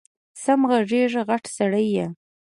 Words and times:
سم 0.43 0.61
غږېږه 0.69 1.21
غټ 1.29 1.43
سړی 1.57 1.85
یې 1.95 2.05